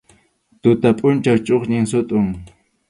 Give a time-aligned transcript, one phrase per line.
[0.61, 2.25] Tuta pʼunchaw chʼuqñin sutʼun.